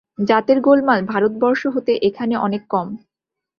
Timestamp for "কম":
2.69-2.87